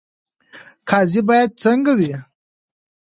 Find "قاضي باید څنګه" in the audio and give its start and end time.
0.89-1.91